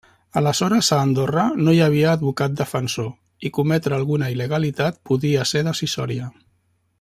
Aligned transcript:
Aleshores 0.39 0.87
a 0.95 1.01
Andorra 1.07 1.43
no 1.67 1.75
hi 1.75 1.81
havia 1.87 2.07
advocat 2.17 2.55
defensor 2.61 3.49
i 3.49 3.53
cometre 3.59 3.99
alguna 3.99 4.31
il·legalitat 4.37 4.99
podia 5.11 5.45
ser 5.55 5.67
decisòria. 5.69 6.33